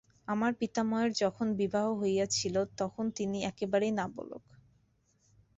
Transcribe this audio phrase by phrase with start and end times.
[0.27, 4.43] আমার পিতামহের যখন বিবাহ হইয়াছিল, তখন তিনি একেবারেই বালক।